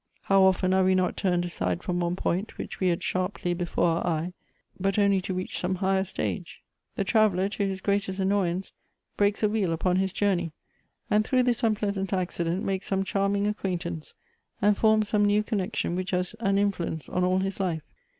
How 0.23 0.41
often 0.41 0.73
are 0.73 0.83
we 0.83 0.95
not 0.95 1.15
turned 1.15 1.45
aside 1.45 1.83
from 1.83 1.99
one 1.99 2.15
point 2.15 2.57
which 2.57 2.79
we 2.79 2.87
had 2.87 3.03
sharply 3.03 3.53
before 3.53 3.85
our 3.89 4.07
eye, 4.07 4.33
but 4.79 4.97
only 4.97 5.21
to 5.21 5.31
reach 5.35 5.59
some 5.59 5.75
higher 5.75 6.01
sUge! 6.03 6.63
The 6.95 7.03
traveller, 7.03 7.47
to 7.49 7.67
his 7.67 7.81
greatest 7.81 8.17
annoyance, 8.17 8.71
breaks 9.15 9.43
a 9.43 9.47
wheel 9.47 9.71
upon 9.71 9.97
his 9.97 10.11
journey, 10.11 10.53
and 11.11 11.23
Elective 11.25 11.33
Affinities. 11.33 11.33
243 11.35 11.37
throngh 11.37 11.45
this 11.45 11.63
unpleasant 11.63 12.13
accident 12.19 12.65
makes 12.65 12.87
some 12.87 13.03
charming 13.03 13.45
acquaintance, 13.45 14.15
and 14.59 14.75
forms 14.75 15.07
some 15.09 15.23
new 15.23 15.43
connection, 15.43 15.95
which 15.95 16.09
has 16.09 16.33
an 16.39 16.57
influence 16.57 17.07
on 17.07 17.23
all 17.23 17.37
his 17.37 17.59
life. 17.59 17.83